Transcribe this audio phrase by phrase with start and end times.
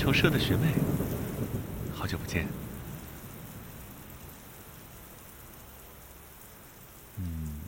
[0.00, 0.72] 球社的学妹，
[1.94, 2.48] 好久不见。
[7.18, 7.60] 嗯，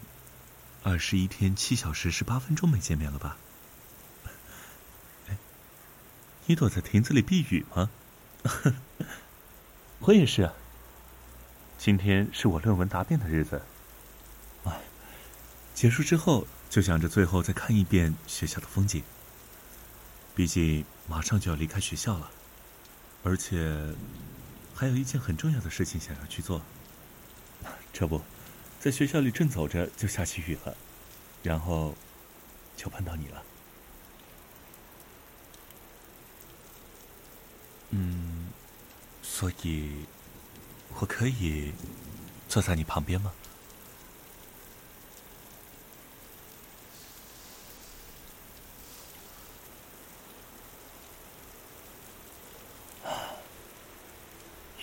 [0.83, 3.37] 二十一天七小时十八分钟没见面了吧？
[5.29, 5.37] 哎，
[6.47, 7.91] 你躲在亭子里避雨吗？
[10.01, 10.51] 我也是。
[11.77, 13.61] 今天是我论文答辩的日子。
[14.65, 14.81] 哎，
[15.75, 19.03] 结束之后就想着最后再看一遍学校的风景。
[20.35, 22.31] 毕竟马上就要离开学校了，
[23.23, 23.95] 而且
[24.75, 26.63] 还有一件很重要的事情想要去做。
[27.93, 28.21] 这不，
[28.81, 30.75] 在学校里正走着就下起雨了，
[31.43, 31.95] 然后
[32.77, 33.43] 就碰到你了。
[37.91, 38.49] 嗯，
[39.23, 40.07] 所以
[40.99, 41.73] 我可以
[42.49, 43.31] 坐在你旁边吗？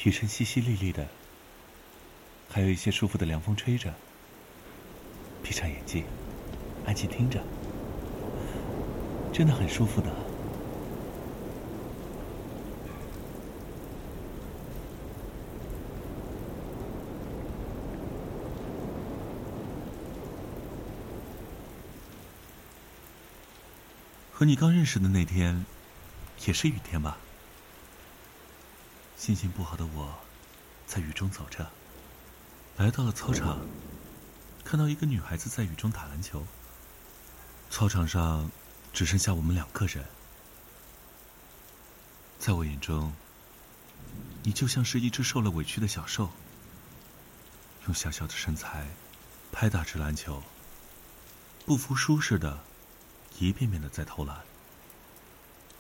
[0.06, 1.06] 雨声淅淅沥沥的，
[2.50, 3.94] 还有一些舒服的凉风吹着。
[5.44, 6.06] 闭上眼睛，
[6.86, 7.44] 安静听着，
[9.34, 10.10] 真的很舒服的。
[24.32, 25.66] 和你刚认识的那天，
[26.46, 27.18] 也是雨天吧？
[29.20, 30.18] 心情不好的我，
[30.88, 31.70] 在雨中走着，
[32.78, 33.60] 来到了操场，
[34.64, 36.48] 看到一个女孩子在雨中打篮球。
[37.70, 38.50] 操场上
[38.94, 40.06] 只剩下我们两个人，
[42.40, 43.14] 在我眼中，
[44.44, 46.30] 你就像是一只受了委屈的小兽，
[47.88, 48.88] 用小小的身材
[49.52, 50.42] 拍打着篮球，
[51.66, 52.64] 不服输似的，
[53.38, 54.40] 一遍遍的在投篮，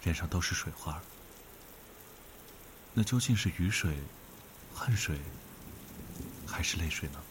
[0.03, 1.01] 脸上都是水花。
[2.99, 3.95] 那究竟是雨水、
[4.75, 5.17] 汗水，
[6.45, 7.23] 还是泪水呢？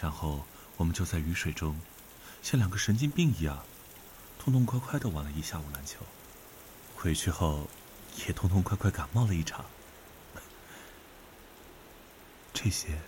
[0.00, 0.42] 然后
[0.78, 1.78] 我们就在雨水中，
[2.42, 3.62] 像两个神经病一样，
[4.38, 5.98] 痛痛快快的玩了一下午篮球。
[6.96, 7.68] 回去后，
[8.26, 9.62] 也痛痛快快感冒了一场。
[12.54, 12.98] 这些，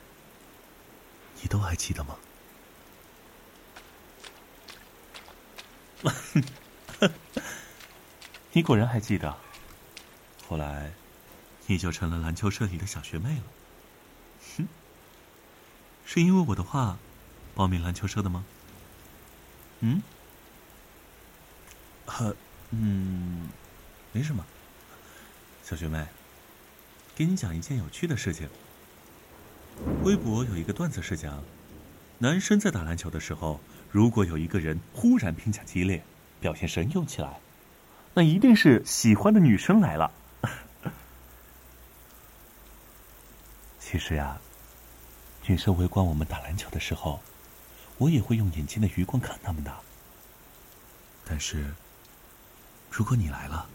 [1.41, 2.19] 你都还记得吗？
[8.53, 9.46] 你果然还记得。
[10.49, 10.93] 后来，
[11.67, 13.43] 你就成了篮球社里的小学妹了。
[14.57, 14.69] 哼，
[16.05, 16.99] 是因为我的话，
[17.55, 18.45] 报名篮球社的吗？
[19.81, 20.01] 嗯？
[22.07, 22.37] 呵，
[22.71, 23.49] 嗯，
[24.13, 24.47] 没什么。
[25.65, 26.07] 小学妹，
[27.17, 28.49] 给你讲一件有趣的事情。
[30.05, 31.43] 微博有一个段子是讲，
[32.19, 33.59] 男生在打篮球的时候，
[33.91, 36.05] 如果有一个人忽然拼抢激烈，
[36.41, 37.41] 表现神勇起来，
[38.15, 40.13] 那一定是喜欢的女生来了。
[43.89, 44.37] 其实呀，
[45.47, 47.21] 女生围观我们打篮球的时候，
[47.99, 49.73] 我也会用眼睛的余光看他们的。
[51.25, 51.73] 但是，
[52.91, 53.69] 如果你来了，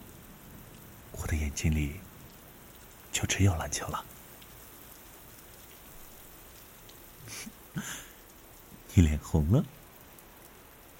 [1.13, 2.01] 我的眼睛里
[3.13, 4.03] 就只有篮球了。
[8.93, 9.63] 你脸红了，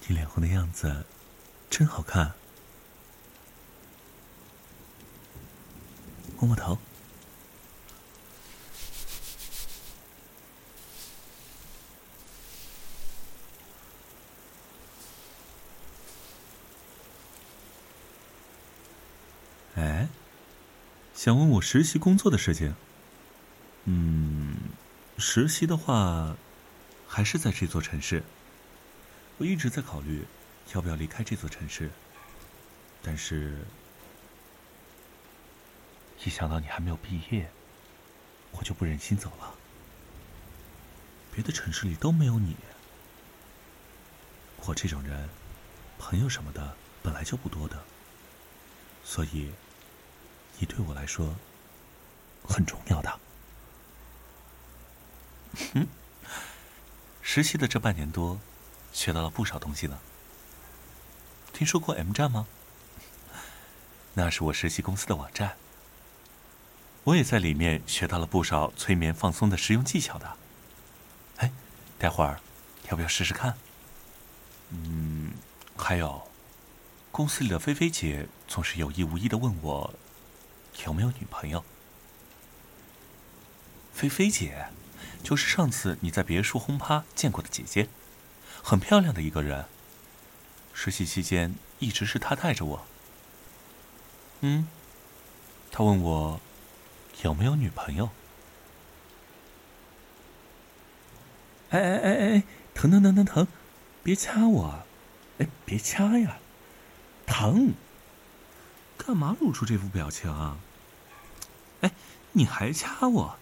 [0.08, 1.06] 你脸红的样子
[1.70, 2.32] 真好看，
[6.38, 6.78] 摸摸头。
[19.74, 20.06] 哎，
[21.24, 22.74] 想问我实习工作的事情。
[23.86, 24.56] 嗯，
[25.20, 26.36] 实习的话，
[27.08, 28.24] 还是在这座城市。
[29.38, 30.26] 我一直在考虑
[30.74, 31.92] 要不要离开这座城市，
[33.04, 33.60] 但是，
[36.26, 37.52] 一想到你还没有毕业，
[38.54, 39.54] 我就不忍心走了。
[41.32, 42.56] 别的城市里都没有你，
[44.66, 45.30] 我这种人，
[46.00, 47.84] 朋友什么的本来就不多的。
[49.04, 49.52] 所以，
[50.62, 51.34] 你对我来说
[52.48, 53.20] 很重要的。
[55.74, 55.88] 哼，
[57.24, 58.40] 实习的这半年多，
[58.94, 59.98] 学到了不少东西呢。
[61.52, 62.46] 听说过 M 站吗？
[64.14, 65.58] 那是我实习公司的网站。
[67.06, 70.38] 我也在里面学到了不少催眠放松的实用技巧的。
[71.38, 71.52] 哎，
[71.98, 72.40] 待会儿
[72.92, 73.58] 要不要试试看？
[74.70, 75.34] 嗯，
[75.76, 76.22] 还有。
[77.12, 79.94] 公司里的菲菲姐总是有意无意的问我
[80.86, 81.64] 有没有女朋友。
[83.94, 84.68] 菲菲姐，
[85.24, 87.88] 就是上次你在别墅轰趴见过的姐姐，
[88.64, 89.66] 很漂亮的一个人。
[90.74, 92.86] 实习期间一直是她带着我。
[94.40, 94.68] 嗯，
[95.70, 96.40] 他问我
[97.24, 98.10] 有没有女朋友。
[101.70, 103.48] 哎哎哎哎，疼疼疼疼疼，
[104.04, 104.84] 别掐我！
[105.38, 106.40] 哎，别掐呀，
[107.26, 107.74] 疼！
[109.06, 110.56] 干嘛露出这副表情啊？
[111.82, 111.92] 哎，
[112.32, 113.36] 你还掐我？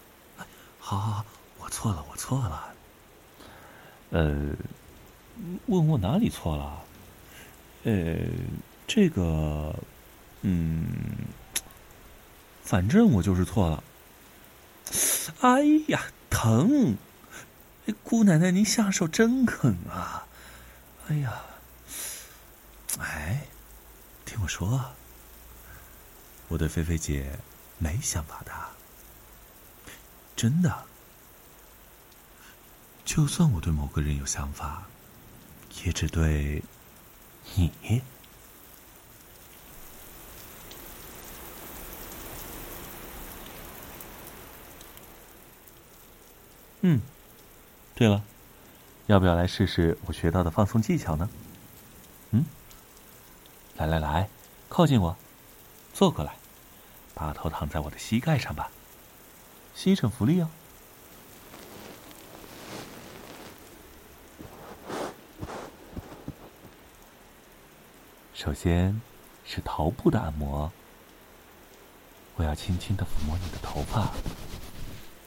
[0.78, 1.24] 好好好，
[1.58, 2.74] 我错了，我错了。
[4.10, 4.56] 呃，
[5.66, 6.82] 问我哪里错了？
[7.84, 8.16] 呃，
[8.86, 9.74] 这个，
[10.40, 10.86] 嗯，
[12.64, 13.84] 反正我就是错了。
[15.40, 16.96] 哎呀，疼！
[18.02, 20.26] 姑奶奶，您下手真狠啊！
[21.08, 21.42] 哎呀，
[22.98, 23.46] 哎，
[24.24, 24.92] 听我说，
[26.50, 27.38] 我对菲菲姐
[27.78, 28.52] 没想法的，
[30.34, 30.84] 真的。
[33.04, 34.82] 就算我对某个人有想法，
[35.84, 36.62] 也只对
[37.54, 38.02] 你。
[46.82, 47.00] 嗯。
[47.94, 48.24] 对了，
[49.06, 51.30] 要不要来试试我学到的放松技巧呢？
[52.30, 52.44] 嗯，
[53.76, 54.28] 来来来，
[54.68, 55.16] 靠近我，
[55.92, 56.34] 坐过来，
[57.20, 58.70] 把头躺在我的膝盖上吧，
[59.74, 60.48] 吸尘福利哦。
[68.32, 68.98] 首先
[69.44, 70.72] 是头部的按摩，
[72.36, 74.10] 我要轻轻的抚摸你的头发，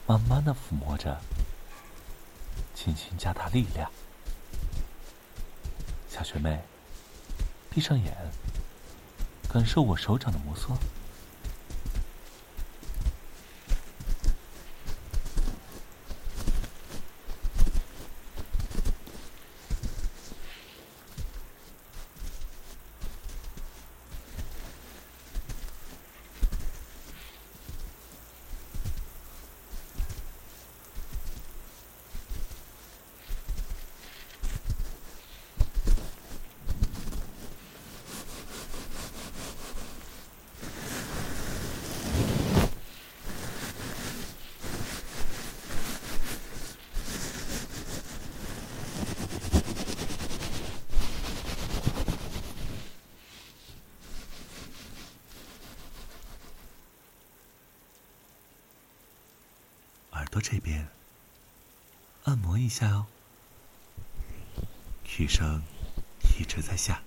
[0.08, 1.20] 慢慢的抚摸着。
[2.74, 3.88] 轻轻加大力量，
[6.10, 6.60] 小学妹，
[7.70, 8.12] 闭上眼，
[9.48, 10.76] 感受我手掌的摩挲。
[60.46, 60.86] 这边，
[62.24, 63.06] 按摩一下哦。
[65.18, 65.62] 雨声
[66.38, 67.00] 一直在下。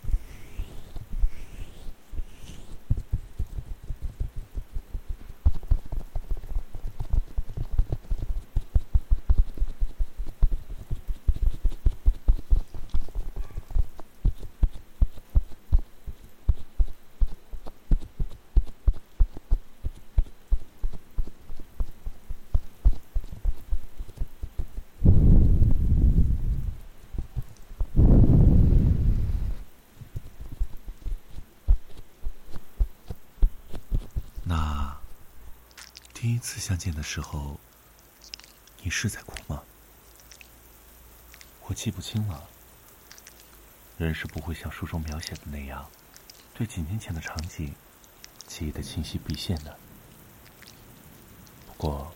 [36.38, 37.60] 第一次相见的时候，
[38.84, 39.64] 你是在哭吗？
[41.66, 42.48] 我记不清了。
[43.98, 45.90] 人是不会像书中描写的那样，
[46.54, 47.74] 对几年前的场景
[48.46, 49.76] 记忆的清晰毕现的。
[51.66, 52.14] 不过，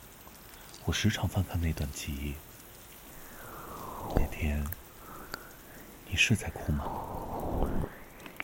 [0.86, 2.36] 我时常翻看那段记忆。
[4.16, 4.64] 那天，
[6.08, 6.86] 你是在哭吗？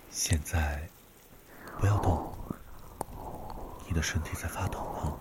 [0.09, 0.89] 现在，
[1.79, 2.35] 不要动。
[3.87, 5.19] 你的身体在发抖吗？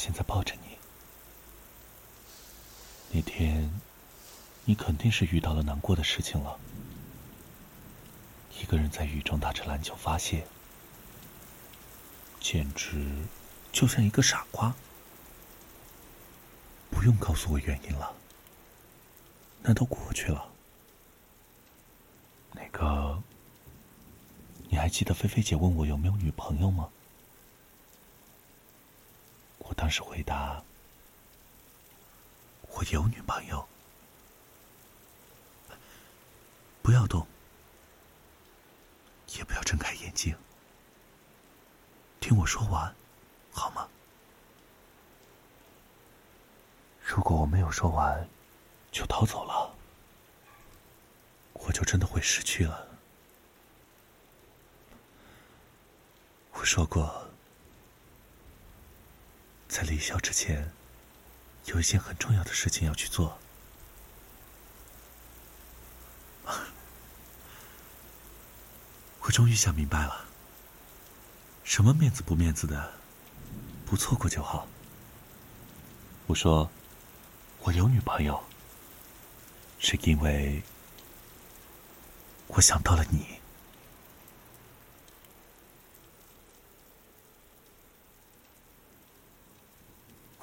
[0.00, 0.78] 现在抱着你。
[3.12, 3.70] 那天，
[4.64, 6.58] 你肯定是遇到了难过的事情了。
[8.58, 10.46] 一个人在雨中打着篮球发泄，
[12.40, 13.04] 简直
[13.72, 14.74] 就像一个傻瓜。
[16.90, 18.14] 不用告诉我原因了，
[19.60, 20.50] 那都过去了。
[22.52, 23.22] 那个，
[24.70, 26.88] 你还记得菲菲姐问我有没有女朋友吗？
[29.70, 30.60] 我当时回答
[32.74, 33.64] ：“我有女朋友。”
[36.82, 37.24] 不要动，
[39.28, 40.36] 也不要睁开眼睛，
[42.18, 42.92] 听我说完，
[43.52, 43.88] 好吗？
[47.00, 48.28] 如果我没有说完
[48.90, 49.72] 就逃走了，
[51.52, 52.88] 我就真的会失去了。
[56.54, 57.19] 我说过。
[59.70, 60.72] 在离校之前，
[61.66, 63.38] 有一件很重要的事情要去做。
[69.22, 70.24] 我终于想明白了，
[71.62, 72.94] 什么面子不面子的，
[73.86, 74.66] 不错过就好。
[76.26, 76.68] 我说，
[77.60, 78.42] 我有女朋友，
[79.78, 80.64] 是因为
[82.48, 83.38] 我想到了你。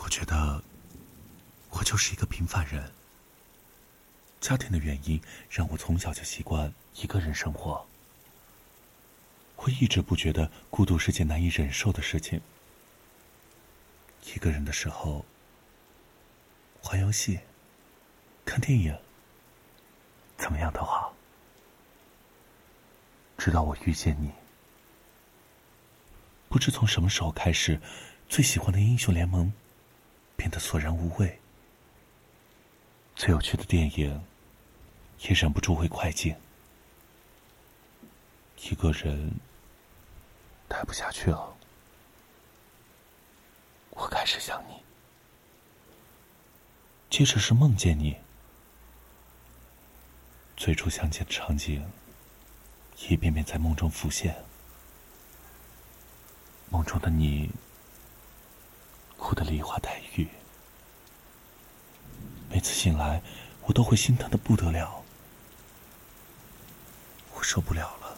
[0.09, 0.63] 觉得
[1.69, 2.91] 我就是一个平凡人。
[4.41, 7.87] 家庭的原因让我从小就习惯一个人生活。
[9.55, 12.41] 我一直不觉得孤独是件难以忍受的事情。
[14.25, 15.23] 一个人的时候，
[16.83, 17.39] 玩游戏、
[18.43, 18.93] 看电影，
[20.37, 21.15] 怎么样都好。
[23.37, 24.29] 直到我遇见你，
[26.49, 27.79] 不知从什么时候开始，
[28.27, 29.53] 最喜欢的英雄联盟。
[30.35, 31.39] 变得索然无味，
[33.17, 34.23] 最有趣的电影
[35.21, 36.35] 也忍不住会快进。
[38.61, 39.33] 一个人
[40.67, 41.57] 待不下去了，
[43.89, 44.83] 我开始想你，
[47.09, 48.15] 即使是梦见你。
[50.55, 51.83] 最初相见的场景
[53.09, 54.35] 一遍遍在梦中浮现，
[56.69, 57.49] 梦中的你。
[59.17, 60.27] 哭得梨花带雨，
[62.57, 63.21] 每次醒来，
[63.65, 65.05] 我都会心疼的不得了。
[67.35, 68.17] 我受不了了，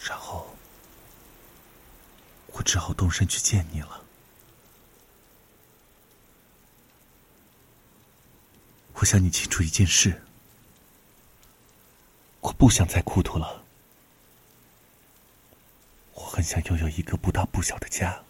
[0.00, 0.44] 然后
[2.48, 4.02] 我只好动身去见你了。
[8.94, 10.20] 我向你清楚一件事，
[12.40, 13.62] 我不想再孤独了，
[16.14, 18.24] 我很想拥有一个不大不小的家。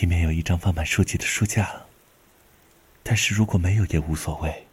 [0.00, 1.85] 里面有一张放满书籍的书架，
[3.08, 4.66] 但是如果没有也无所谓。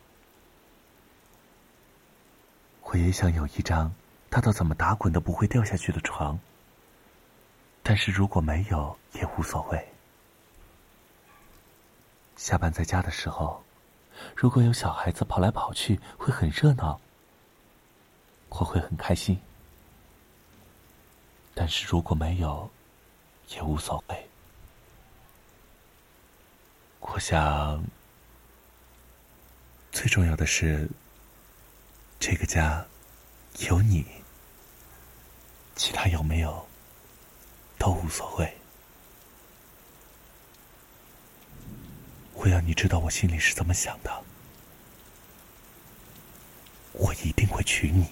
[2.82, 3.94] 我也想有一张
[4.28, 6.40] 大到怎么打滚都不会掉下去的床，
[7.84, 9.88] 但是如果没有也无所谓。
[12.36, 13.64] 下班在家的时候，
[14.36, 17.00] 如果有小孩子跑来跑去，会很热闹，
[18.50, 19.40] 我会很开心。
[21.54, 22.68] 但是如果没有，
[23.50, 24.28] 也无所谓。
[27.00, 27.84] 我想，
[29.94, 30.90] 最重要的是，
[32.20, 32.84] 这个家
[33.60, 34.04] 有你，
[35.76, 36.68] 其他有没有
[37.78, 38.58] 都无所谓。
[42.34, 44.24] 我要你知道我心里是怎么想的，
[46.94, 48.08] 我一定会娶你。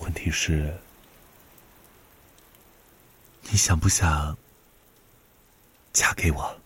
[0.00, 0.78] 问题是，
[3.40, 4.36] 你想不想？
[5.94, 6.60] 嫁给我。